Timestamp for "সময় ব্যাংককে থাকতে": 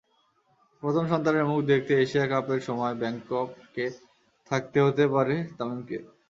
2.67-4.77